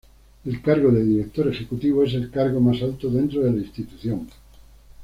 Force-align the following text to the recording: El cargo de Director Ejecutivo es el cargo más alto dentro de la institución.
El 0.45 0.63
cargo 0.63 0.89
de 0.91 1.05
Director 1.05 1.47
Ejecutivo 1.47 2.03
es 2.03 2.15
el 2.15 2.31
cargo 2.31 2.59
más 2.59 2.81
alto 2.81 3.07
dentro 3.07 3.41
de 3.41 3.51
la 3.51 3.59
institución. 3.59 4.27